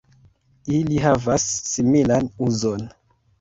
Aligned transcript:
Ili 0.77 0.97
havas 1.03 1.45
similan 1.75 2.31
uzon. 2.49 2.89